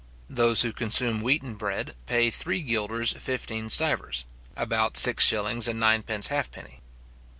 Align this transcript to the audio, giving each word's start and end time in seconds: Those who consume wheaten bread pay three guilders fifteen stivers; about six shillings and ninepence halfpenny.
Those 0.31 0.63
who 0.63 0.73
consume 0.73 1.21
wheaten 1.21 1.53
bread 1.53 1.93
pay 2.07 2.31
three 2.31 2.63
guilders 2.63 3.13
fifteen 3.13 3.69
stivers; 3.69 4.25
about 4.55 4.97
six 4.97 5.23
shillings 5.23 5.67
and 5.67 5.79
ninepence 5.79 6.29
halfpenny. 6.29 6.81